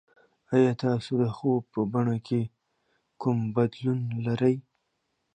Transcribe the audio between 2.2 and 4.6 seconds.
کې کوم بدلون لرئ؟